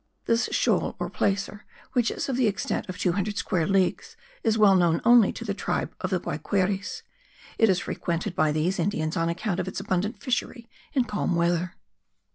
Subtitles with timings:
[0.25, 1.63] This shoal or placer,
[1.93, 5.53] which is of the extent of 200 square leagues, is well known only to the
[5.53, 7.03] tribe of the Guayqueries;
[7.59, 11.75] it is frequented by these Indians on account of its abundant fishery in calm weather.